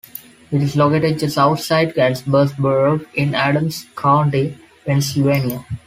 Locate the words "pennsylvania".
4.83-5.63